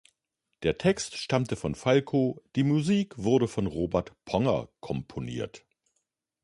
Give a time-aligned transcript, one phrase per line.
[0.63, 5.63] Der Text stammte von Falco, die Musik wurde von Robert Ponger komponiert.